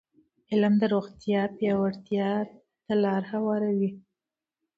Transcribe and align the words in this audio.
علم 0.51 0.73
د 0.81 0.83
روغتیا 0.93 1.41
پیاوړتیا 1.57 2.29
ته 2.85 2.93
لاره 3.03 3.27
هواروي. 3.33 3.91